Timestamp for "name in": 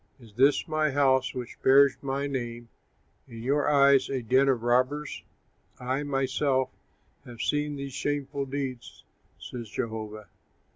2.25-3.43